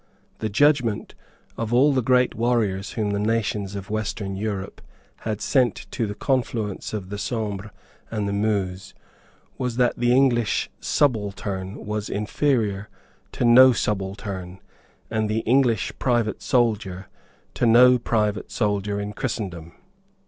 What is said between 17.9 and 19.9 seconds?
private soldier in Christendom.